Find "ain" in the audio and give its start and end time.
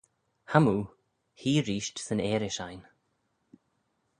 2.67-2.81